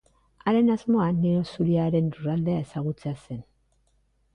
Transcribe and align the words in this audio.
Haren 0.45 0.71
asmoa 0.75 1.09
Nilo 1.19 1.43
Zuriaren 1.51 2.11
lurraldea 2.17 2.67
ezagutzea 2.67 3.17
zen. 3.23 3.49